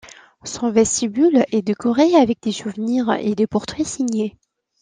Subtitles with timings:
[0.45, 4.35] Son vestibule est décoré avec des souvenirs et des portraits signés.